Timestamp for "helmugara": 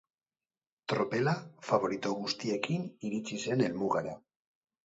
3.67-4.19